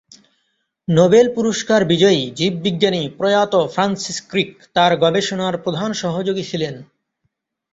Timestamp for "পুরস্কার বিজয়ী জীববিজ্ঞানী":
1.35-3.01